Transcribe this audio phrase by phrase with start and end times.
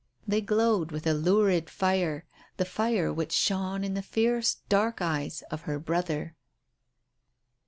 [0.27, 2.25] They glowed with a lurid fire,
[2.57, 6.35] the fire which shone in the fierce, dark eyes of her brother.